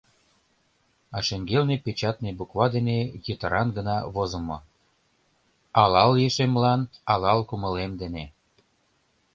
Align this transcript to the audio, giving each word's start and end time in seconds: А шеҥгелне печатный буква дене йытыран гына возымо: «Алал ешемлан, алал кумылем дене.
А 1.15 1.17
шеҥгелне 1.27 1.75
печатный 1.85 2.33
буква 2.39 2.65
дене 2.75 2.97
йытыран 3.25 3.67
гына 3.77 3.95
возымо: 4.13 4.57
«Алал 5.81 6.11
ешемлан, 6.27 6.81
алал 7.13 7.39
кумылем 7.49 7.91
дене. 8.01 8.25